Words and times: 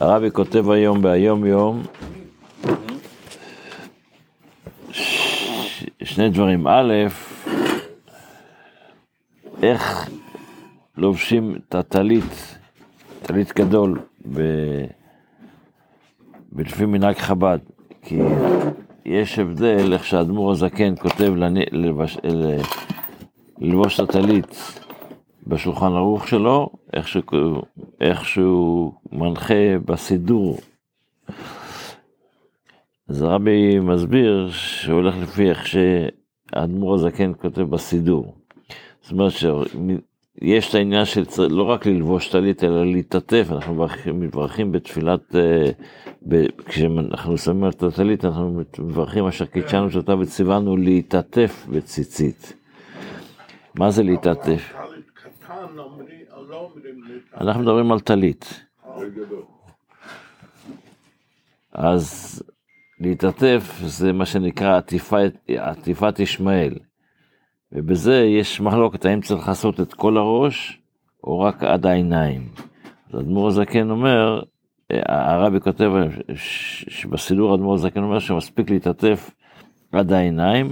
הרבי 0.00 0.30
כותב 0.30 0.70
היום 0.70 1.02
ביום 1.02 1.46
יום 1.46 1.82
שני 6.04 6.30
דברים. 6.30 6.66
א', 6.66 6.92
איך 9.62 10.10
לובשים 10.96 11.56
את 11.56 11.74
הטלית, 11.74 12.58
טלית 13.22 13.52
גדול, 13.58 14.00
ב... 14.32 14.40
מנהג 16.80 17.16
חב"ד. 17.16 17.58
כי 18.02 18.18
יש 19.04 19.38
הבדל 19.38 19.92
איך 19.92 20.04
שהאדמו"ר 20.04 20.52
הזקן 20.52 20.94
כותב 20.96 21.32
ללבש... 21.36 22.18
ללבוש 23.58 24.00
את 24.00 24.08
הטלית 24.08 24.80
בשולחן 25.46 25.92
ערוך 25.92 26.28
שלו, 26.28 26.70
איך 26.92 27.08
שהוא, 27.08 27.62
איך 28.00 28.24
שהוא 28.24 28.92
מנחה 29.12 29.78
בסידור. 29.84 30.58
אז 33.08 33.22
הרבי 33.22 33.78
מסביר 33.78 34.48
שהוא 34.50 34.94
הולך 34.94 35.14
לפי 35.22 35.50
איך 35.50 35.66
שהאדמו"ר 35.66 36.94
הזקן 36.94 37.32
כותב 37.40 37.62
בסידור. 37.62 38.34
זאת 39.02 39.12
אומרת 39.12 39.32
שיש 39.32 40.70
את 40.70 40.74
העניין 40.74 41.04
של 41.04 41.24
לא 41.50 41.62
רק 41.62 41.86
ללבוש 41.86 42.28
טלית 42.28 42.64
אלא 42.64 42.86
להתעטף, 42.86 43.46
אנחנו 43.50 43.86
מברכים, 44.14 44.72
בתפילת, 44.72 45.36
אה, 45.36 45.70
ב, 46.28 46.46
כשאנחנו 46.66 47.38
שמים 47.38 47.64
על 47.64 47.70
הטלית 47.88 48.24
אנחנו 48.24 48.60
מברכים 48.78 49.26
אשר 49.26 49.46
קידשנו 49.46 49.90
שאתה 49.90 50.14
וציוונו 50.18 50.76
להתעטף 50.76 51.66
בציצית. 51.70 52.52
מה 53.74 53.90
זה 53.90 54.02
להתעטף? 54.02 54.74
אנחנו 57.40 57.62
מדברים 57.62 57.92
על 57.92 58.00
טלית. 58.00 58.64
אז 61.72 62.42
להתעטף 63.00 63.80
זה 63.84 64.12
מה 64.12 64.26
שנקרא 64.26 64.76
עטיפת, 64.76 65.32
עטיפת 65.58 66.18
ישמעאל. 66.18 66.74
ובזה 67.72 68.14
יש 68.14 68.60
מחלוקת 68.60 69.04
האם 69.04 69.20
צריך 69.20 69.48
לעשות 69.48 69.80
את 69.80 69.94
כל 69.94 70.16
הראש 70.16 70.80
או 71.24 71.40
רק 71.40 71.64
עד 71.64 71.86
העיניים. 71.86 72.48
אז 73.12 73.20
אדמו"ר 73.20 73.48
הזקן 73.48 73.90
אומר, 73.90 74.42
הרבי 75.08 75.60
כותב 75.60 75.90
שבסידור 76.88 77.54
אדמו"ר 77.54 77.74
הזקן 77.74 78.02
אומר 78.02 78.18
שמספיק 78.18 78.70
להתעטף 78.70 79.30
עד 79.92 80.12
העיניים, 80.12 80.68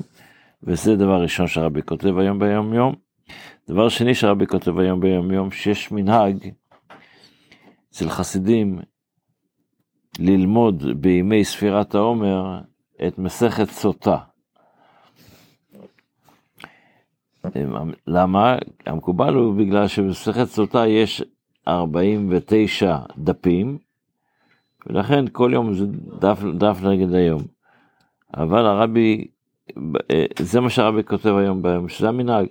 וזה 0.63 0.97
דבר 0.97 1.23
ראשון 1.23 1.47
שהרבי 1.47 1.83
כותב 1.83 2.19
היום 2.19 2.39
ביום 2.39 2.75
יום. 2.75 3.08
דבר 3.69 3.89
שני 3.89 4.15
שהרבי 4.15 4.47
כותב 4.47 4.79
היום 4.79 5.01
ביום 5.01 5.31
יום, 5.31 5.51
שיש 5.51 5.93
מנהג 5.93 6.37
אצל 7.91 8.09
חסידים 8.09 8.79
ללמוד 10.19 11.01
בימי 11.01 11.45
ספירת 11.45 11.95
העומר 11.95 12.61
את 13.07 13.19
מסכת 13.19 13.71
סוטה. 13.71 14.19
למה? 18.07 18.57
המקובל 18.87 19.35
הוא 19.35 19.55
בגלל 19.55 19.89
שבמסכת 19.89 20.45
סוטה 20.45 20.87
יש 20.87 21.23
49 21.69 22.99
דפים, 23.19 23.79
ולכן 24.87 25.25
כל 25.33 25.51
יום 25.55 25.75
זה 25.75 25.87
דף, 26.19 26.43
דף 26.59 26.79
נגד 26.83 27.15
היום. 27.15 27.43
אבל 28.37 28.67
הרבי, 28.67 29.29
זה 30.39 30.61
מה 30.61 30.71
שהרבי 30.71 31.05
כותב 31.05 31.35
היום 31.35 31.63
ביום, 31.63 31.89
שזה 31.89 32.09
המנהג. 32.09 32.47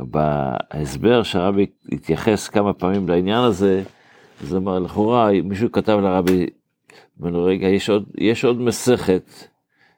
בהסבר 0.00 1.22
שהרבי 1.22 1.66
התייחס 1.92 2.48
כמה 2.48 2.72
פעמים 2.72 3.08
לעניין 3.08 3.44
הזה, 3.44 3.82
זאת 4.42 4.56
אומרת, 4.56 4.82
לכאורה 4.82 5.30
מישהו 5.44 5.72
כתב 5.72 5.98
לרבי, 6.02 6.46
אמר 7.22 7.44
רגע, 7.44 7.68
יש 7.68 7.90
עוד, 7.90 8.04
יש 8.18 8.44
עוד 8.44 8.60
מסכת 8.60 9.30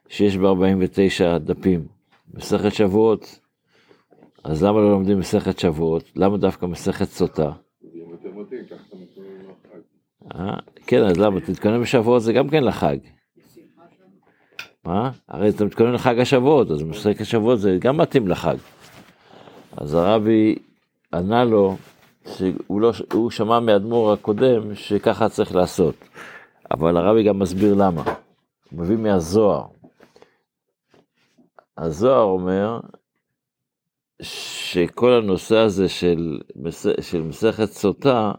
שיש 0.09 0.37
בה 0.37 0.47
49 0.47 1.37
דפים, 1.37 1.85
מסכת 2.33 2.73
שבועות, 2.73 3.39
אז 4.43 4.63
למה 4.63 4.79
לא 4.79 4.91
לומדים 4.91 5.19
מסכת 5.19 5.59
שבועות? 5.59 6.03
למה 6.15 6.37
דווקא 6.37 6.65
מסכת 6.65 7.05
סוטה? 7.05 7.51
אה? 10.35 10.59
כן, 10.87 11.03
אז 11.03 11.17
למה? 11.17 11.39
תתכונן 11.41 11.81
בשבועות 11.81 12.21
זה 12.21 12.33
גם 12.33 12.49
כן 12.49 12.63
לחג. 12.63 12.97
מה? 14.85 15.11
הרי 15.27 15.49
אתה 15.49 15.65
מתכונן 15.65 15.93
לחג 15.93 16.19
השבועות, 16.19 16.71
אז 16.71 16.83
מסכת 16.83 17.25
שבועות 17.25 17.59
זה 17.59 17.77
גם 17.79 17.97
מתאים 17.97 18.27
לחג. 18.27 18.55
אז 19.77 19.93
הרבי 19.93 20.55
ענה 21.13 21.43
לו, 21.45 21.77
שהוא 22.25 22.81
לא, 22.81 22.91
הוא 23.13 23.31
שמע 23.31 23.59
מאדמו"ר 23.59 24.13
הקודם 24.13 24.75
שככה 24.75 25.29
צריך 25.29 25.55
לעשות. 25.55 25.95
אבל 26.71 26.97
הרבי 26.97 27.23
גם 27.23 27.39
מסביר 27.39 27.73
למה. 27.73 28.03
הוא 28.71 28.79
מביא 28.79 28.97
מהזוהר. 28.97 29.65
הזוהר 31.77 32.23
אומר 32.23 32.79
שכל 34.21 35.13
הנושא 35.13 35.57
הזה 35.57 35.89
של, 35.89 36.39
של 37.01 37.21
מסכת 37.21 37.65
סוטה, 37.65 38.31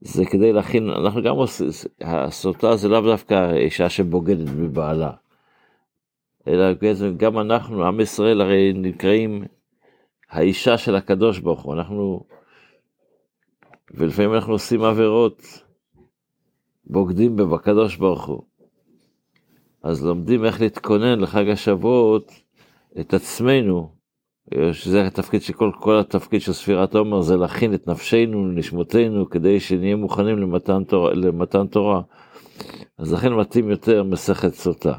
זה 0.00 0.24
כדי 0.24 0.52
להכין, 0.52 0.90
אנחנו 0.90 1.22
גם 1.22 1.36
עושים, 1.36 1.68
הסוטה 2.00 2.76
זה 2.76 2.88
לאו 2.88 3.00
דווקא 3.00 3.52
אישה 3.54 3.88
שבוגדת 3.88 4.48
מבעלה, 4.56 5.10
אלא 6.48 6.72
גם 7.16 7.38
אנחנו, 7.38 7.84
עם 7.84 8.00
ישראל 8.00 8.40
הרי 8.40 8.72
נקראים 8.76 9.44
האישה 10.32 10.78
של 10.78 10.96
הקדוש 10.96 11.38
ברוך 11.38 11.62
הוא, 11.62 11.74
אנחנו, 11.74 12.24
ולפעמים 13.90 14.34
אנחנו 14.34 14.52
עושים 14.52 14.82
עבירות, 14.82 15.42
בוגדים 16.84 17.36
בקדוש 17.36 17.96
ברוך 17.96 18.24
הוא. 18.24 18.42
אז 19.82 20.04
לומדים 20.04 20.44
איך 20.44 20.60
להתכונן 20.60 21.20
לחג 21.20 21.48
השבועות 21.48 22.32
את 23.00 23.14
עצמנו, 23.14 23.92
שזה 24.72 25.06
התפקיד 25.06 25.42
של 25.42 25.52
כל, 25.52 25.70
כל 25.80 25.98
התפקיד 25.98 26.40
של 26.40 26.52
ספירת 26.52 26.94
עומר, 26.94 27.20
זה 27.20 27.36
להכין 27.36 27.74
את 27.74 27.86
נפשנו, 27.86 28.48
נשמותינו, 28.48 29.30
כדי 29.30 29.60
שנהיה 29.60 29.96
מוכנים 29.96 30.38
למתן 30.38 30.84
תורה. 30.84 31.14
למתן 31.14 31.66
תורה. 31.66 32.00
אז 32.98 33.12
לכן 33.12 33.32
מתאים 33.32 33.70
יותר 33.70 34.02
מסכת 34.02 34.54
סוטה. 34.54 34.94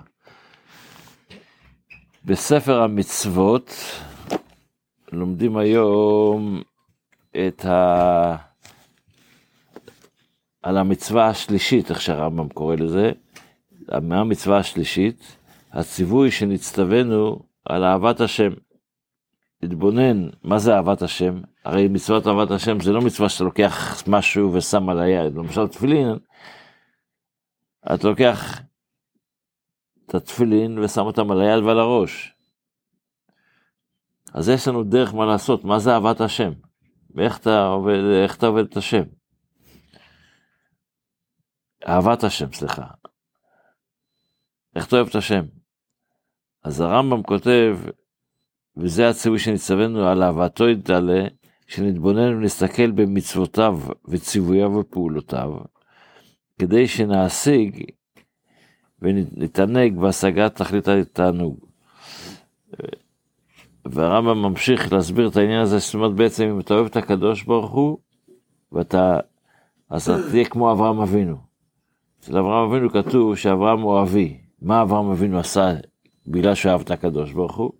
בספר 2.25 2.81
המצוות, 2.81 3.71
לומדים 5.13 5.57
היום 5.57 6.61
את 7.47 7.65
ה... 7.65 8.35
על 10.63 10.77
המצווה 10.77 11.27
השלישית, 11.27 11.89
איך 11.89 12.01
שהרמב"ם 12.01 12.49
קורא 12.49 12.75
לזה, 12.75 13.11
מהמצווה 14.01 14.57
השלישית, 14.57 15.37
הציווי 15.71 16.31
שנצטווינו 16.31 17.39
על 17.65 17.83
אהבת 17.83 18.21
השם. 18.21 18.51
להתבונן 19.61 20.29
מה 20.43 20.59
זה 20.59 20.75
אהבת 20.75 21.01
השם, 21.01 21.41
הרי 21.65 21.87
מצוות 21.87 22.27
אהבת 22.27 22.51
השם 22.51 22.79
זה 22.79 22.91
לא 22.91 23.01
מצווה 23.01 23.29
שאתה 23.29 23.43
לוקח 23.43 24.03
משהו 24.07 24.53
ושם 24.53 24.89
על 24.89 24.99
היד, 24.99 25.35
למשל 25.35 25.67
תפילין, 25.67 26.17
אתה 27.93 28.07
לוקח 28.07 28.61
את 30.05 30.15
התפילין 30.15 30.79
ושם 30.79 31.01
אותם 31.01 31.31
על 31.31 31.41
היד 31.41 31.63
ועל 31.63 31.79
הראש. 31.79 32.32
אז 34.33 34.49
יש 34.49 34.67
לנו 34.67 34.83
דרך 34.83 35.13
מה 35.13 35.25
לעשות, 35.25 35.63
מה 35.63 35.79
זה 35.79 35.93
אהבת 35.93 36.21
השם, 36.21 36.51
ואיך 37.15 37.37
אתה 37.37 37.65
עובד, 37.65 37.99
איך 38.23 38.37
אתה 38.37 38.47
עובד 38.47 38.63
את 38.63 38.77
השם. 38.77 39.03
אהבת 41.87 42.23
השם, 42.23 42.53
סליחה. 42.53 42.87
איך 44.75 44.87
אתה 44.87 44.95
אוהב 44.95 45.07
את 45.07 45.15
השם? 45.15 45.45
אז 46.63 46.81
הרמב"ם 46.81 47.23
כותב, 47.23 47.77
וזה 48.77 49.09
הציווי 49.09 49.39
שנצטווינו 49.39 50.07
על 50.07 50.23
אהבתו 50.23 50.69
יתעלה, 50.69 51.27
שנתבונן 51.67 52.35
ונסתכל 52.35 52.91
במצוותיו 52.91 53.79
וציווייו 54.07 54.71
ופעולותיו, 54.71 55.51
כדי 56.59 56.87
שנשיג 56.87 57.85
ונתענג 58.99 59.99
בהשגת 59.99 60.55
תכלית 60.55 60.87
התענוג. 60.87 61.67
והרמב"ם 63.85 64.41
ממשיך 64.41 64.93
להסביר 64.93 65.27
את 65.27 65.37
העניין 65.37 65.61
הזה, 65.61 65.77
זאת 65.77 65.93
אומרת 65.93 66.13
בעצם 66.13 66.43
אם 66.43 66.59
אתה 66.59 66.73
אוהב 66.73 66.85
את 66.85 66.95
הקדוש 66.97 67.43
ברוך 67.43 67.71
הוא, 67.71 67.97
ואתה, 68.71 69.19
אז 69.89 70.09
אתה 70.09 70.29
תהיה 70.29 70.45
כמו 70.45 70.71
אברהם 70.71 70.99
אבינו. 70.99 71.37
אצל 72.19 72.37
אברהם 72.37 72.69
אבינו 72.69 72.89
כתוב 72.89 73.35
שאברהם 73.35 73.81
הוא 73.81 74.01
אבי. 74.01 74.37
מה 74.61 74.81
אברהם 74.81 75.09
אבינו 75.11 75.39
עשה 75.39 75.73
בגלל 76.27 76.55
שאהב 76.55 76.81
את 76.81 76.91
הקדוש 76.91 77.31
ברוך 77.31 77.55
הוא? 77.55 77.71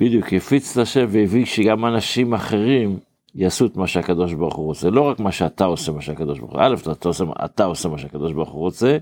בדיוק, 0.00 0.32
הפיץ 0.32 0.76
את 0.76 0.82
השם 0.82 1.06
והביא 1.08 1.44
שגם 1.44 1.84
אנשים 1.86 2.34
אחרים 2.34 2.98
יעשו 3.34 3.66
את 3.66 3.76
מה 3.76 3.86
שהקדוש 3.86 4.34
ברוך 4.34 4.54
הוא 4.54 4.66
רוצה. 4.66 4.90
לא 4.90 5.02
רק 5.02 5.20
מה 5.20 5.32
שאתה 5.32 5.64
עושה, 5.64 5.92
מה 5.92 6.00
שהקדוש 6.00 6.38
ברוך 6.38 6.52
הוא, 6.52 6.60
א', 6.62 6.74
אתה 6.92 7.08
עושה, 7.08 7.24
אתה 7.44 7.64
עושה 7.64 7.88
מה 7.88 7.98
שהקדוש 7.98 8.32
ברוך 8.32 8.50
הוא 8.50 8.60
רוצה, 8.60 8.98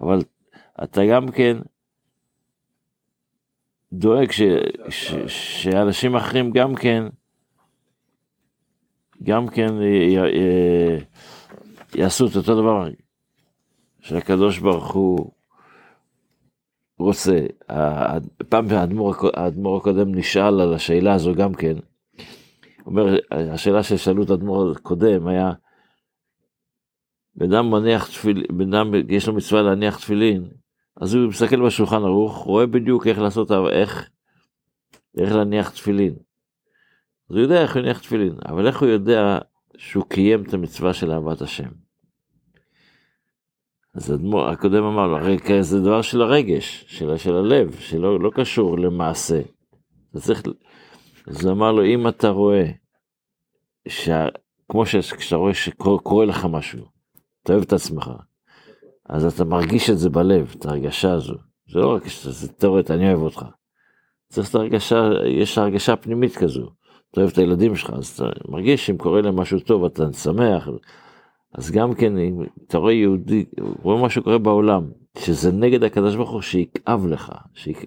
אבל 0.00 0.22
אתה 0.82 1.06
גם 1.06 1.28
כן 1.28 1.56
דואג 3.92 4.30
ש, 4.30 4.42
ש, 4.88 5.14
שאנשים 5.62 6.16
אחרים 6.16 6.50
גם 6.50 6.74
כן 6.74 7.04
גם 9.22 9.48
כן 9.48 9.68
יעשו 11.94 12.26
את 12.26 12.36
אותו 12.36 12.62
דבר 12.62 12.88
שהקדוש 14.00 14.58
ברוך 14.58 14.92
הוא 14.92 15.30
רוצה. 16.98 17.46
פעם 18.48 18.66
האדמו"ר 19.34 19.76
הקודם 19.76 20.14
נשאל 20.14 20.60
על 20.60 20.74
השאלה 20.74 21.14
הזו 21.14 21.34
גם 21.34 21.54
כן. 21.54 21.76
אומר, 22.86 23.16
השאלה 23.30 23.82
ששאלו 23.82 24.22
את 24.22 24.30
האדמו"ר 24.30 24.72
הקודם 24.72 25.26
היה, 25.26 25.52
בן 27.34 27.52
אדם 27.52 27.70
מניח 27.70 28.08
תפילין, 28.08 28.44
בן 28.52 28.74
אדם 28.74 28.92
יש 29.08 29.28
לו 29.28 29.34
מצווה 29.34 29.62
להניח 29.62 29.98
תפילין, 29.98 30.48
אז 31.00 31.14
הוא 31.14 31.28
מסתכל 31.28 31.66
בשולחן 31.66 32.02
ערוך, 32.04 32.36
רואה 32.36 32.66
בדיוק 32.66 33.06
איך 33.06 33.18
לעשות, 33.18 33.50
איך, 33.72 34.10
איך 35.18 35.32
להניח 35.32 35.70
תפילין. 35.70 36.14
אז 37.30 37.36
הוא 37.36 37.42
יודע 37.42 37.62
איך 37.62 37.76
הוא 37.76 37.82
יניח 37.82 37.98
תפילין, 37.98 38.36
אבל 38.48 38.66
איך 38.66 38.80
הוא 38.80 38.88
יודע 38.88 39.38
שהוא 39.76 40.04
קיים 40.08 40.42
את 40.42 40.54
המצווה 40.54 40.94
של 40.94 41.10
אהבת 41.10 41.40
השם? 41.40 41.68
אז 43.94 44.10
האדמו"ר 44.10 44.48
הקודם 44.48 44.84
אמר 44.84 45.06
לו, 45.06 45.16
הרי 45.16 45.62
זה 45.62 45.80
דבר 45.80 46.02
של 46.02 46.22
הרגש, 46.22 46.84
של, 46.88 47.16
של 47.16 47.34
הלב, 47.36 47.76
שלא 47.78 48.20
לא 48.20 48.30
קשור 48.34 48.78
למעשה. 48.78 49.40
אתה 50.10 50.20
צריך, 50.20 50.42
אז 51.26 51.44
הוא 51.44 51.52
אמר 51.52 51.72
לו, 51.72 51.84
אם 51.84 52.08
אתה 52.08 52.28
רואה, 52.28 52.70
שה, 53.88 54.26
כמו 54.68 54.86
שכשאתה 54.86 55.36
רואה 55.36 55.54
שקורה 55.54 56.24
לך 56.26 56.44
משהו, 56.50 56.86
אתה 57.42 57.52
אוהב 57.52 57.62
את 57.62 57.72
עצמך, 57.72 58.10
אז 59.08 59.24
אתה 59.24 59.44
מרגיש 59.44 59.90
את 59.90 59.98
זה 59.98 60.10
בלב, 60.10 60.54
את 60.58 60.66
ההרגשה 60.66 61.12
הזו. 61.12 61.34
זה 61.72 61.78
לא 61.78 61.94
רק 61.94 62.08
שזה 62.08 62.48
תיאורט, 62.48 62.90
אני 62.90 63.08
אוהב 63.08 63.22
אותך. 63.22 63.44
צריך 64.28 64.50
את 64.50 64.54
ההרגשה, 64.54 65.10
יש 65.26 65.58
הרגשה 65.58 65.96
פנימית 65.96 66.36
כזו. 66.36 66.70
אתה 67.10 67.20
אוהב 67.20 67.30
את 67.30 67.38
הילדים 67.38 67.76
שלך, 67.76 67.90
אז 67.90 68.08
אתה 68.08 68.24
מרגיש 68.48 68.86
שאם 68.86 68.96
קורה 68.96 69.20
להם 69.20 69.36
משהו 69.36 69.60
טוב, 69.60 69.84
אתה 69.84 70.12
שמח. 70.12 70.68
אז 71.54 71.70
גם 71.70 71.94
כן, 71.94 72.18
אם 72.18 72.42
אתה 72.66 72.78
רואה 72.78 72.92
יהודי, 72.92 73.44
רואה 73.82 74.00
מה 74.02 74.10
שקורה 74.10 74.38
בעולם, 74.38 74.90
שזה 75.18 75.52
נגד 75.52 75.84
הקדוש 75.84 76.16
ברוך 76.16 76.30
הוא, 76.30 76.42
שיכאב 76.42 77.06
לך. 77.06 77.32
שיכ... 77.54 77.84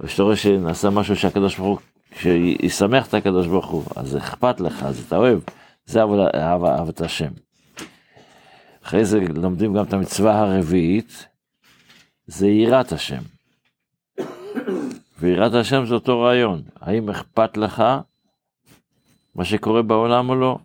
ושאתה 0.00 0.22
רואה 0.22 0.36
שנעשה 0.36 0.90
משהו 0.90 1.16
שהקדוש 1.16 1.58
ברוך 1.58 1.80
הוא, 1.80 1.86
שישמח 2.18 3.08
את 3.08 3.14
הקדוש 3.14 3.46
ברוך 3.46 3.66
הוא, 3.66 3.84
אז 3.96 4.16
אכפת 4.16 4.60
לך, 4.60 4.82
אז 4.82 5.04
אתה 5.06 5.16
אוהב. 5.16 5.38
זה 5.86 6.00
אהבת 6.34 7.00
השם. 7.00 7.45
אחרי 8.86 9.04
זה 9.04 9.20
לומדים 9.20 9.74
גם 9.74 9.84
את 9.84 9.92
המצווה 9.92 10.40
הרביעית, 10.40 11.28
זה 12.26 12.48
יראת 12.48 12.92
השם. 12.92 13.22
ויראת 15.20 15.54
השם 15.54 15.86
זה 15.86 15.94
אותו 15.94 16.20
רעיון, 16.20 16.62
האם 16.80 17.10
אכפת 17.10 17.56
לך 17.56 17.84
מה 19.34 19.44
שקורה 19.44 19.82
בעולם 19.82 20.28
או 20.28 20.34
לא? 20.34 20.58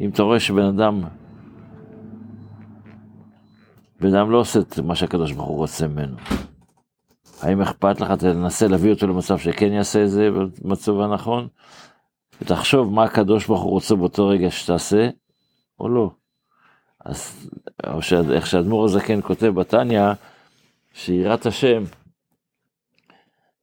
אם 0.00 0.10
אתה 0.10 0.22
רואה 0.22 0.40
שבן 0.40 0.62
אדם, 0.62 1.02
בן 4.00 4.14
אדם 4.14 4.30
לא 4.30 4.38
עושה 4.38 4.60
את 4.60 4.78
מה 4.78 4.94
שהקדוש 4.94 5.32
ברוך 5.32 5.48
הוא 5.48 5.56
רוצה 5.56 5.88
ממנו, 5.88 6.16
האם 7.42 7.60
אכפת 7.60 8.00
לך, 8.00 8.10
תנסה 8.10 8.68
להביא 8.68 8.92
אותו 8.92 9.06
למצב 9.06 9.38
שכן 9.38 9.72
יעשה 9.72 10.04
את 10.04 10.10
זה 10.10 10.30
במצב 10.62 11.00
הנכון, 11.00 11.48
ותחשוב 12.42 12.92
מה 12.92 13.04
הקדוש 13.04 13.46
ברוך 13.46 13.62
הוא 13.62 13.70
רוצה 13.70 13.94
באותו 13.94 14.28
רגע 14.28 14.50
שתעשה, 14.50 15.08
או 15.80 15.88
לא. 15.88 16.10
אז 17.04 17.50
או 17.86 18.02
ש... 18.02 18.12
איך 18.12 18.46
שאדמו"ר 18.46 18.84
הזקן 18.84 19.20
כותב 19.22 19.46
בתניא, 19.46 20.02
שיראת 20.92 21.46
השם 21.46 21.82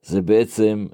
זה 0.01 0.22
בעצם, 0.22 0.88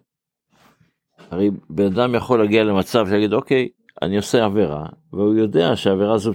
הרי 1.32 1.50
בן 1.70 1.86
אדם 1.86 2.16
יכול 2.16 2.40
להגיע 2.40 2.64
למצב 2.64 3.08
שיגיד 3.10 3.34
אוקיי, 3.34 3.70
אני 4.02 4.18
עושה 4.18 4.46
עבירה, 4.46 4.86
והוא 5.14 5.36
יודע 5.36 5.76
שהעבירה 5.76 6.14
הזו 6.14 6.32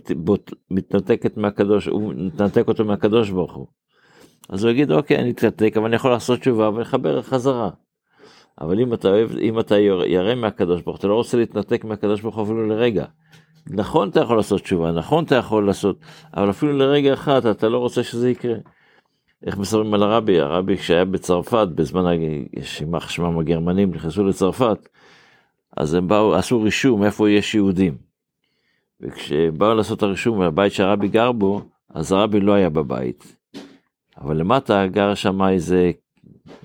מתנתקת 0.70 1.36
מהקדוש, 1.36 1.86
הוא 1.86 2.14
מתנתק 2.16 2.68
אותו 2.68 2.84
מהקדוש 2.84 3.30
ברוך 3.30 3.54
הוא. 3.54 3.66
אז 4.48 4.64
הוא 4.64 4.70
יגיד 4.70 4.92
אוקיי 4.92 5.18
אני 5.18 5.30
אתנתק 5.30 5.72
אבל 5.76 5.86
אני 5.86 5.96
יכול 5.96 6.10
לעשות 6.10 6.40
תשובה 6.40 6.68
ולחבר 6.68 7.22
חזרה. 7.22 7.70
אבל 8.60 8.80
אם 8.80 8.94
אתה 8.94 9.08
אוהב, 9.08 9.30
אם 9.36 9.60
אתה 9.60 9.78
ירא 10.06 10.34
מהקדוש 10.34 10.82
ברוך 10.82 10.96
הוא, 10.96 10.98
אתה 10.98 11.08
לא 11.08 11.14
רוצה 11.14 11.36
להתנתק 11.36 11.84
מהקדוש 11.84 12.20
ברוך 12.20 12.36
הוא 12.36 12.44
אפילו 12.44 12.66
לרגע. 12.66 13.04
נכון 13.70 14.08
אתה 14.08 14.20
יכול 14.20 14.36
לעשות 14.36 14.60
תשובה, 14.60 14.92
נכון 14.92 15.24
אתה 15.24 15.34
יכול 15.34 15.66
לעשות, 15.66 15.98
אבל 16.36 16.50
אפילו 16.50 16.72
לרגע 16.72 17.12
אחד 17.12 17.46
אתה 17.46 17.68
לא 17.68 17.78
רוצה 17.78 18.02
שזה 18.02 18.30
יקרה. 18.30 18.54
איך 19.46 19.56
מספרים 19.56 19.94
על 19.94 20.02
הרבי, 20.02 20.40
הרבי 20.40 20.76
כשהיה 20.76 21.04
בצרפת, 21.04 21.68
בזמן 21.74 22.04
יימח 22.80 23.08
שמם 23.08 23.38
הגרמנים 23.38 23.90
נכנסו 23.90 24.24
לצרפת, 24.24 24.88
אז 25.76 25.94
הם 25.94 26.08
באו, 26.08 26.34
עשו 26.34 26.62
רישום 26.62 27.04
איפה 27.04 27.30
יש 27.30 27.54
יהודים. 27.54 27.96
וכשבאו 29.00 29.74
לעשות 29.74 30.02
הרישום 30.02 30.40
בבית 30.40 30.72
שהרבי 30.72 31.08
גר 31.08 31.32
בו, 31.32 31.62
אז 31.94 32.12
הרבי 32.12 32.40
לא 32.40 32.52
היה 32.52 32.70
בבית. 32.70 33.36
אבל 34.20 34.36
למטה 34.36 34.86
גר 34.86 35.14
שם 35.14 35.42
איזה 35.42 35.90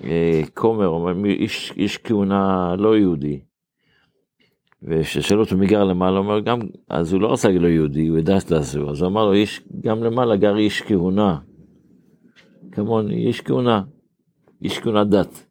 אה, 0.04 0.42
כומר, 0.54 1.12
איש, 1.24 1.72
איש 1.76 1.98
כהונה 1.98 2.74
לא 2.78 2.96
יהודי. 2.96 3.40
וכששאלו 4.84 5.40
אותו 5.40 5.56
מי 5.56 5.66
גר 5.66 5.84
למעלה, 5.84 6.18
הוא 6.18 6.24
אומר 6.24 6.40
גם, 6.40 6.58
אז 6.88 7.12
הוא 7.12 7.20
לא 7.20 7.32
רצה 7.32 7.48
להגיד 7.48 7.62
לו 7.62 7.68
יהודי, 7.68 8.06
הוא 8.06 8.18
ידע 8.18 8.38
זה, 8.38 8.56
אז 8.56 8.76
הוא 8.76 9.06
אמר 9.06 9.26
לו, 9.26 9.32
איש, 9.32 9.60
גם 9.80 10.04
למעלה 10.04 10.36
גר 10.36 10.56
איש 10.56 10.82
כהונה. 10.82 11.38
כמוני, 12.72 13.26
איש 13.26 13.40
כהונה, 13.40 13.82
איש 14.62 14.78
כהונה 14.78 15.04
דת. 15.04 15.46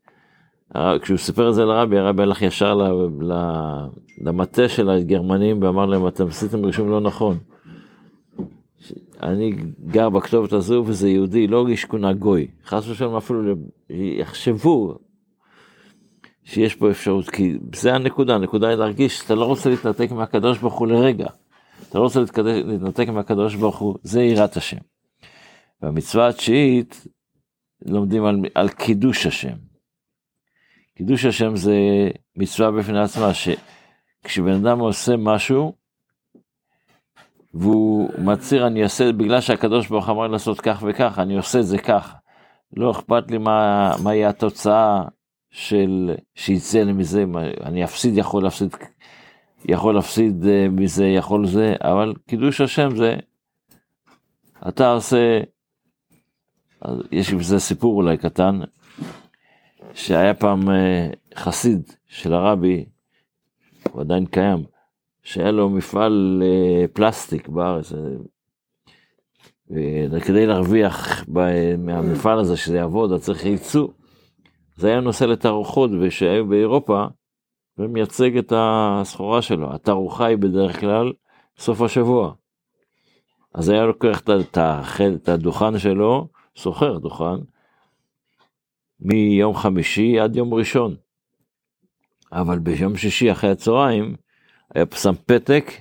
כשהוא 1.02 1.18
סיפר 1.18 1.50
את 1.50 1.56
זה 1.56 1.66
לרבי, 1.66 1.98
הרבי 1.98 2.24
הלך 2.24 2.42
ישר 2.42 2.78
למטה 4.22 4.70
של 4.70 4.90
הגרמנים 4.90 5.64
ואמר 5.64 5.86
להם, 5.86 6.08
אתם 6.08 6.28
עשיתם 6.28 6.66
רישום 6.66 6.90
לא 6.90 7.02
נכון. 7.02 7.38
אני 9.24 9.56
גר 9.86 10.10
בכתובת 10.10 10.54
הזו 10.54 10.84
וזה 10.86 11.10
יהודי, 11.10 11.48
לא 11.48 11.68
איש 11.68 11.86
כהונה 11.86 12.14
גוי. 12.14 12.48
חס 12.66 12.90
ושלום 12.90 13.16
אפילו 13.16 13.56
יחשבו 13.90 14.98
שיש 16.44 16.75
פה 16.75 16.92
אפשרות, 16.92 17.30
כי 17.30 17.57
זה 17.75 17.94
הנקודה, 17.94 18.36
הנקודה 18.36 18.68
היא 18.68 18.75
להרגיש 18.75 19.19
שאתה 19.19 19.36
לא 19.36 19.45
רוצה 19.45 19.69
להתנתק 19.69 20.12
מהקדוש 20.12 20.57
ברוך 20.57 20.80
הוא 20.80 20.88
לרגע. 20.88 21.28
אתה 21.90 21.98
לא 21.98 22.04
רוצה 22.04 22.19
להתנתק 22.44 23.10
מהקדוש 23.10 23.56
ברוך 23.56 23.78
הוא, 23.78 23.98
זה 24.04 24.24
יראת 24.24 24.57
השם. 24.57 24.78
והמצווה 25.81 26.28
התשיעית, 26.28 27.07
לומדים 27.86 28.25
על, 28.25 28.40
על 28.56 28.69
קידוש 28.69 29.25
השם. 29.25 29.56
קידוש 30.98 31.25
השם 31.25 31.56
זה 31.56 31.75
מצווה 32.36 32.72
בפני 32.72 33.00
עצמה, 33.00 33.31
שכשבן 33.34 34.54
אדם 34.54 34.80
עושה 34.80 35.18
משהו, 35.18 35.74
והוא 37.54 38.10
מצהיר 38.18 38.68
אני 38.68 38.84
אעשה 38.84 39.12
בגלל 39.12 39.41
שהקדוש 39.41 39.88
ברוך 39.88 40.10
אמר 40.10 40.27
לעשות 40.27 40.62
כך 40.62 40.84
וכך, 40.88 41.20
אני 41.20 41.38
עושה 41.38 41.60
את 41.60 41.65
זה 41.65 41.77
כך. 41.77 42.15
לא 42.77 42.91
אכפת 42.91 43.32
לי 43.32 43.38
מה, 43.38 43.91
מה 44.03 44.15
יהיה 44.15 44.29
התוצאה 44.29 45.03
של 45.53 46.15
שיצא 46.36 46.83
לי 46.83 46.93
מזה, 46.93 47.25
אני 47.63 47.83
אפסיד, 47.83 48.17
יכול 48.17 48.43
להפסיד, 48.43 48.75
יכול 49.65 49.95
להפסיד 49.95 50.45
אה, 50.45 50.67
מזה, 50.69 51.05
יכול 51.05 51.48
זה, 51.48 51.75
אבל 51.81 52.13
קידוש 52.27 52.62
השם 52.62 52.95
זה, 52.95 53.15
אתה 54.67 54.91
עושה, 54.91 55.41
יש 57.12 57.33
בזה 57.33 57.60
סיפור 57.60 57.95
אולי 57.95 58.17
קטן, 58.17 58.60
שהיה 59.93 60.33
פעם 60.33 60.69
אה, 60.69 61.10
חסיד 61.36 61.91
של 62.07 62.33
הרבי, 62.33 62.86
הוא 63.91 64.01
עדיין 64.01 64.25
קיים, 64.25 64.63
שהיה 65.24 65.51
לו 65.51 65.69
מפעל 65.69 66.43
אה, 66.45 66.88
פלסטיק 66.93 67.48
בארץ, 67.48 67.93
וכדי 70.12 70.45
להרוויח 70.45 71.25
מהמפעל 71.77 72.39
הזה 72.39 72.57
שזה 72.57 72.77
יעבוד, 72.77 73.12
אז 73.12 73.22
צריך 73.22 73.45
ייצוא. 73.45 73.88
זה 74.75 74.88
היה 74.88 75.00
נושא 75.00 75.24
לתערוכות 75.24 75.92
שהיו 76.10 76.48
באירופה 76.48 77.06
ומייצג 77.77 78.38
את 78.38 78.53
הסחורה 78.56 79.42
שלו. 79.42 79.74
התערוכה 79.74 80.25
היא 80.25 80.38
בדרך 80.38 80.80
כלל 80.80 81.13
סוף 81.58 81.82
השבוע. 81.82 82.34
אז 83.53 83.70
היה 83.70 83.86
לוקח 83.86 84.22
את 85.15 85.30
הדוכן 85.30 85.80
שלו, 85.80 86.27
סוחר 86.58 86.98
דוכן, 86.98 87.36
מיום 89.00 89.56
חמישי 89.56 90.20
עד 90.20 90.36
יום 90.36 90.53
ראשון. 90.53 90.96
אבל 92.32 92.60
ביום 92.60 92.98
שישי 92.98 93.32
אחרי 93.32 93.50
הצהריים 93.50 94.15
היה 94.75 94.86
שם 94.96 95.13
פתק, 95.25 95.72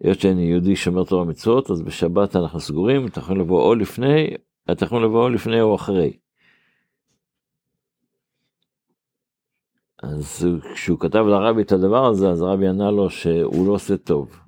היות 0.00 0.20
שאני 0.20 0.42
יהודי 0.42 0.76
שומר 0.76 1.04
תורה 1.04 1.24
מצוות, 1.24 1.70
אז 1.70 1.82
בשבת 1.82 2.36
אנחנו 2.36 2.60
סגורים, 2.60 3.06
אתה 3.06 3.18
יכול 3.18 3.40
לבוא 3.40 3.62
או 3.62 3.74
לפני, 3.74 4.26
אתה 4.70 4.84
יכול 4.84 5.04
לבוא 5.04 5.22
או 5.22 5.28
לפני 5.28 5.60
או 5.60 5.74
אחרי. 5.74 6.12
אז 10.02 10.46
כשהוא 10.74 10.98
כתב 10.98 11.24
לרבי 11.26 11.62
את 11.62 11.72
הדבר 11.72 12.06
הזה, 12.06 12.30
אז 12.30 12.42
הרבי 12.42 12.68
ענה 12.68 12.90
לו 12.90 13.10
שהוא 13.10 13.66
לא 13.66 13.72
עושה 13.72 13.96
טוב. 13.96 14.40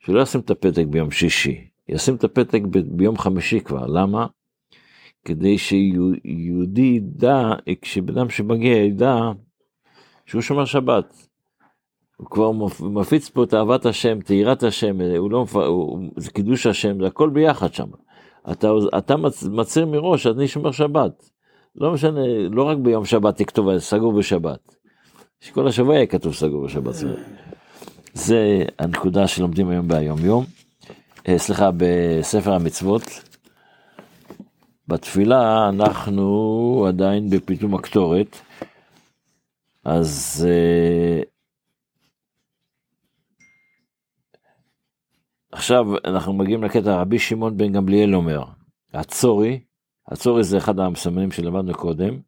שהוא 0.00 0.14
לא 0.14 0.22
ישים 0.22 0.40
את 0.40 0.50
הפתק 0.50 0.84
ביום 0.90 1.10
שישי, 1.10 1.68
ישים 1.88 2.14
את 2.14 2.24
הפתק 2.24 2.60
ב- 2.70 2.96
ביום 2.96 3.18
חמישי 3.18 3.60
כבר, 3.60 3.86
למה? 3.86 4.26
כדי 5.24 5.58
שיהודי 5.58 6.80
ידע, 6.96 7.50
כשבן 7.82 8.18
אדם 8.18 8.30
שמגיע 8.30 8.76
ידע 8.76 9.16
שהוא 10.26 10.42
שומר 10.42 10.64
שבת. 10.64 11.28
הוא 12.16 12.26
כבר 12.30 12.52
מפיץ 12.80 13.28
פה 13.28 13.44
את 13.44 13.54
אהבת 13.54 13.86
השם, 13.86 14.20
תהירת 14.20 14.62
השם, 14.62 15.00
הוא 15.00 15.30
לא, 15.30 15.46
הוא, 15.54 16.10
זה 16.16 16.30
קידוש 16.30 16.66
השם, 16.66 17.00
זה 17.00 17.06
הכל 17.06 17.30
ביחד 17.30 17.74
שם. 17.74 17.88
אתה, 18.52 18.70
אתה 18.98 19.14
מצהיר 19.50 19.86
מראש, 19.86 20.26
אני 20.26 20.48
שומר 20.48 20.70
שבת. 20.70 21.30
לא 21.76 21.92
משנה, 21.92 22.20
לא 22.50 22.62
רק 22.62 22.78
ביום 22.78 23.04
שבת 23.04 23.36
תכתוב 23.36 23.78
סגור 23.78 24.12
בשבת. 24.12 24.74
שכל 25.40 25.68
השבוע 25.68 25.94
יהיה 25.94 26.06
כתוב 26.06 26.34
סגור 26.34 26.64
בשבת. 26.66 26.94
זה 28.14 28.64
הנקודה 28.78 29.26
שלומדים 29.26 29.68
היום 29.68 29.88
ביום 29.88 30.24
יום. 30.24 30.44
אה, 31.28 31.38
סליחה, 31.38 31.70
בספר 31.76 32.52
המצוות. 32.52 33.02
בתפילה 34.88 35.68
אנחנו 35.68 36.84
עדיין 36.88 37.30
בפתאום 37.30 37.74
הקטורת. 37.74 38.38
אז 39.84 40.46
אה, 40.50 41.22
עכשיו 45.52 45.86
אנחנו 46.04 46.32
מגיעים 46.32 46.64
לקטע 46.64 47.00
רבי 47.00 47.18
שמעון 47.18 47.56
בן 47.56 47.72
גמליאל 47.72 48.14
אומר, 48.14 48.44
הצורי, 48.94 49.60
הצורי 50.08 50.44
זה 50.44 50.58
אחד 50.58 50.78
המסמנים 50.80 51.32
שלמדנו 51.32 51.74
קודם, 51.74 52.20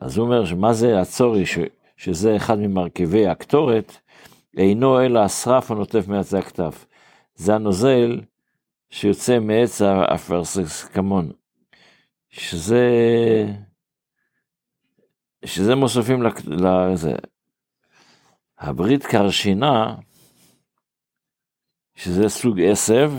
אז 0.00 0.16
הוא 0.16 0.26
אומר 0.26 0.44
שמה 0.44 0.72
זה 0.72 1.00
הצורי, 1.00 1.46
ש, 1.46 1.58
שזה 1.96 2.36
אחד 2.36 2.58
ממרכיבי 2.58 3.26
הקטורת, 3.26 3.96
אינו 4.56 5.00
אלא 5.00 5.20
השרף 5.20 5.70
הנוטף 5.70 6.08
מעצי 6.08 6.36
הכתף. 6.36 6.86
זה 7.34 7.54
הנוזל 7.54 8.20
שיוצא 8.90 9.38
מעץ 9.38 9.82
האפרסקמון, 9.82 11.32
שזה, 12.28 12.86
שזה 15.44 15.74
מוספים 15.74 16.22
לזה. 16.46 17.12
הברית 18.58 19.06
קרשינה, 19.06 19.94
שזה 21.94 22.28
סוג 22.28 22.60
עשב, 22.60 23.12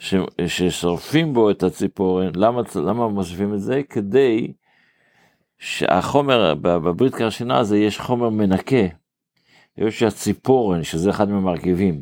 ש, 0.00 0.14
ששורפים 0.46 1.34
בו 1.34 1.50
את 1.50 1.62
הציפורן, 1.62 2.30
למה, 2.34 2.62
למה 2.74 3.08
מוסיפים 3.08 3.54
את 3.54 3.60
זה? 3.60 3.80
כדי 3.90 4.52
שהחומר, 5.58 6.54
בברית 6.54 7.14
קרשינה 7.14 7.58
הזה 7.58 7.78
יש 7.78 8.00
חומר 8.00 8.28
מנקה. 8.28 8.86
יש 9.78 9.98
שהציפורן, 9.98 10.82
שזה 10.82 11.10
אחד 11.10 11.28
מהמרכיבים, 11.28 12.00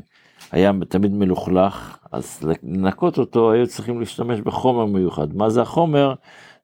היה 0.52 0.72
תמיד 0.88 1.12
מלוכלך, 1.12 1.98
אז 2.12 2.40
לנקות 2.62 3.18
אותו 3.18 3.52
היו 3.52 3.66
צריכים 3.66 4.00
להשתמש 4.00 4.40
בחומר 4.40 4.84
מיוחד. 4.84 5.36
מה 5.36 5.50
זה 5.50 5.62
החומר? 5.62 6.14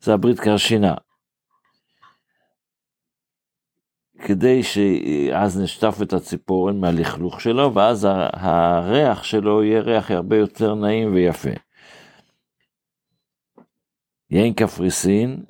זה 0.01 0.15
הברית 0.15 0.41
קרשינה. 0.41 0.95
כדי 4.19 4.63
שאז 4.63 5.61
נשטף 5.61 5.99
את 6.03 6.13
הציפורן 6.13 6.81
מהלכלוך 6.81 7.41
שלו, 7.41 7.75
ואז 7.75 8.09
הריח 8.33 9.25
שלו 9.25 9.65
יהיה 9.65 9.81
ריח 9.81 10.11
הרבה 10.11 10.37
יותר 10.37 10.75
נעים 10.75 11.15
ויפה. 11.15 11.51
יין 14.31 14.55
קפריסין, 14.55 15.45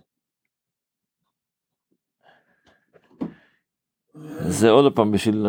זה 4.41 4.71
עוד 4.71 4.97
פעם 4.97 5.13
בשביל, 5.13 5.47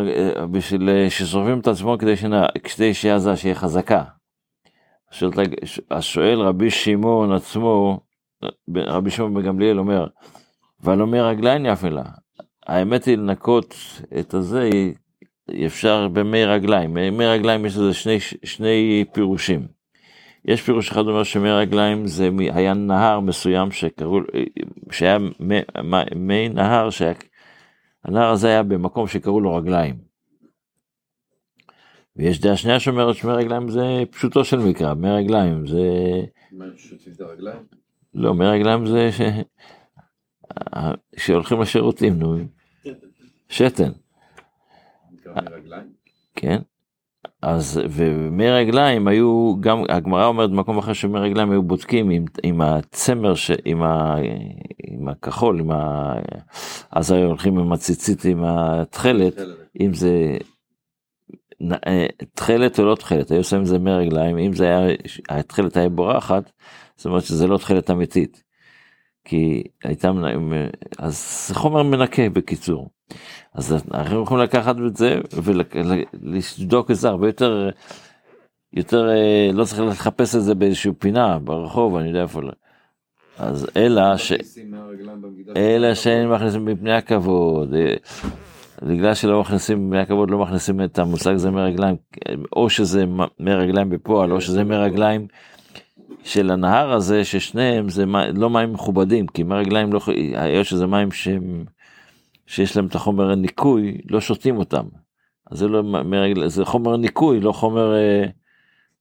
בשביל 0.50 1.08
ששורפים 1.08 1.60
את 1.60 1.66
עצמו 1.66 1.96
כדי, 1.98 2.16
שנה, 2.16 2.46
כדי 2.64 2.94
שעזה 2.94 3.36
שיהיה 3.36 3.54
חזקה. 3.54 4.04
השואל 5.90 6.40
רבי 6.40 6.70
שמעון 6.70 7.32
עצמו, 7.32 8.00
רבי 8.76 9.10
שמעון 9.10 9.34
בגמליאל 9.34 9.78
אומר, 9.78 10.06
והלומי 10.80 11.20
רגליים 11.20 11.66
לה. 11.90 12.25
האמת 12.66 13.04
היא 13.04 13.16
לנקות 13.16 13.74
את 14.20 14.34
הזה, 14.34 14.70
אפשר 15.66 16.08
במי 16.08 16.44
רגליים. 16.44 16.94
מי 16.94 17.26
רגליים 17.26 17.66
יש 17.66 17.76
לזה 17.76 17.94
שני, 17.94 18.20
שני 18.44 19.04
פירושים. 19.12 19.66
יש 20.44 20.62
פירוש 20.62 20.90
אחד 20.90 21.00
אומר 21.00 21.22
שמי 21.22 21.50
רגליים 21.50 22.06
זה 22.06 22.28
היה 22.52 22.74
נהר 22.74 23.20
מסוים 23.20 23.70
שקראו, 23.70 24.20
שהיה 24.90 25.18
מי, 25.40 25.60
מי 26.16 26.48
נהר, 26.48 26.90
שהיה, 26.90 27.12
הנהר 28.04 28.30
הזה 28.30 28.48
היה 28.48 28.62
במקום 28.62 29.06
שקראו 29.08 29.40
לו 29.40 29.54
רגליים. 29.54 29.94
ויש 32.16 32.40
דעה 32.40 32.56
שנייה 32.56 32.80
שאומרת 32.80 33.16
שמי 33.16 33.32
רגליים 33.32 33.68
זה 33.68 34.02
פשוטו 34.10 34.44
של 34.44 34.58
מקרא, 34.58 34.94
מי 34.94 35.10
רגליים 35.10 35.66
זה... 35.66 35.82
מה, 36.52 36.64
שותים 36.76 37.12
את 37.12 37.20
הרגליים? 37.20 37.62
לא, 38.14 38.34
מי 38.34 38.46
רגליים 38.46 38.86
זה 38.86 39.10
ש... 39.12 39.20
שהולכים 41.16 41.60
לשירותים, 41.60 42.18
נו. 42.18 42.36
שתן. 43.48 43.90
כן. 46.36 46.58
אז 47.42 47.80
ומי 47.90 48.50
רגליים 48.50 49.08
היו 49.08 49.54
גם 49.60 49.82
הגמרא 49.88 50.26
אומרת 50.26 50.50
במקום 50.50 50.78
אחר 50.78 50.92
שמי 50.92 51.18
רגליים 51.18 51.50
היו 51.50 51.62
בודקים 51.62 52.10
עם, 52.10 52.24
עם 52.42 52.60
הצמר 52.60 53.34
ש, 53.34 53.50
עם, 53.64 53.82
ה, 53.82 54.16
עם 54.86 55.08
הכחול 55.08 55.60
עם 55.60 55.70
ה, 55.70 56.12
אז 56.90 57.10
היו 57.10 57.26
הולכים 57.26 57.58
עם 57.58 57.72
הציצית 57.72 58.24
עם 58.24 58.44
התכלת 58.44 59.34
אם 59.80 59.94
זה 59.94 60.36
אה, 61.86 62.06
תכלת 62.34 62.78
או 62.78 62.84
לא 62.84 62.94
תכלת 62.94 63.30
היו 63.30 63.38
עושים 63.38 63.60
את 63.60 63.66
זה 63.66 63.78
מי 63.78 63.90
רגליים 63.90 64.38
אם 64.38 64.52
זה 64.52 64.64
היה 64.64 64.96
התכלת 65.28 65.76
היה 65.76 65.88
בורחת 65.88 66.50
זאת 66.96 67.06
אומרת 67.06 67.24
שזה 67.24 67.46
לא 67.46 67.58
תכלת 67.58 67.90
אמיתית. 67.90 68.42
כי 69.24 69.62
הייתה 69.84 70.10
אז 70.98 71.50
חומר 71.54 71.82
מנקה 71.82 72.28
בקיצור. 72.28 72.90
אז 73.54 73.84
אנחנו 73.94 74.22
יכולים 74.22 74.44
לקחת 74.44 74.76
את 74.86 74.96
זה 74.96 75.20
ולבדוק 75.32 76.90
את 76.90 76.96
זה 76.96 77.08
הרבה 77.08 77.26
יותר, 77.26 77.70
יותר 78.72 79.08
אה, 79.08 79.50
לא 79.52 79.64
צריך 79.64 79.80
לחפש 79.80 80.36
את 80.36 80.42
זה 80.42 80.54
באיזושהי 80.54 80.92
פינה 80.98 81.38
ברחוב, 81.38 81.96
אני 81.96 82.08
יודע 82.08 82.22
איפה. 82.22 82.40
אז 83.38 83.66
אלא 83.76 84.16
ש... 84.16 84.32
אלא 85.56 85.94
שהם 85.94 86.32
מכניסים 86.32 86.64
מפני 86.64 86.92
הכבוד. 86.92 87.74
אה, 87.74 87.94
בגלל 88.82 89.14
שלא 89.14 89.40
מכניסים 89.40 89.86
מפני 89.86 90.00
הכבוד 90.00 90.30
לא 90.30 90.38
מכניסים 90.38 90.84
את 90.84 90.98
המושג 90.98 91.34
הזה 91.34 91.50
מרגליים 91.50 91.96
או 92.56 92.70
שזה 92.70 93.04
מרגליים 93.40 93.90
בפועל 93.90 94.32
או 94.32 94.40
שזה 94.40 94.64
מרגליים 94.64 95.26
של 96.24 96.50
הנהר 96.50 96.92
הזה 96.92 97.24
ששניהם 97.24 97.88
זה 97.88 98.04
לא 98.34 98.50
מים 98.50 98.72
מכובדים 98.72 99.26
כי 99.26 99.42
מרגליים 99.42 99.92
לא 99.92 100.00
היות 100.34 100.66
שזה 100.66 100.86
מים 100.86 101.12
שהם 101.12 101.64
שיש 102.46 102.76
להם 102.76 102.86
את 102.86 102.94
החומר 102.94 103.30
הניקוי, 103.30 104.00
לא 104.10 104.20
שותים 104.20 104.56
אותם. 104.56 104.84
אז 105.50 105.58
זה 105.58 105.68
לא 105.68 105.82
זה 106.46 106.64
חומר 106.64 106.96
ניקוי, 106.96 107.40
לא 107.40 107.52
חומר... 107.52 107.94
אה, 107.94 108.24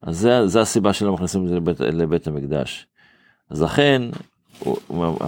אז 0.02 0.18
זה, 0.18 0.48
זה 0.48 0.62
הסיבה 0.62 0.94
שלא 0.94 1.14
מכניסים 1.14 1.44
את 1.44 1.50
זה 1.50 1.56
לבית, 1.56 1.80
לבית 1.80 2.28
המקדש. 2.28 2.88
אז 3.50 3.62
לכן, 3.62 4.02
הוא 4.60 4.78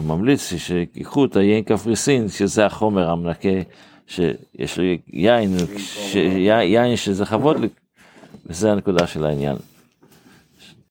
ממליץ 0.04 0.54
שיקחו 0.58 1.26
את 1.26 1.36
היין 1.36 1.64
קפריסין, 1.64 2.30
שזה 2.30 2.66
החומר 2.66 3.10
המנקה, 3.10 3.50
שיש 4.08 4.80
לו 4.80 4.84
יין, 5.08 5.58
ש, 5.78 6.16
יין 6.62 6.96
שזה 6.96 7.26
חבוד, 7.26 7.58
וזה 8.46 8.72
הנקודה 8.72 9.08
של 9.08 9.26
העניין. 9.26 9.56